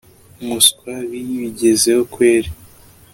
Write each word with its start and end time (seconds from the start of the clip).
umuswa 0.41 0.91
bi 1.09 1.19
bigezaho 1.41 2.03
kweli 2.13 2.49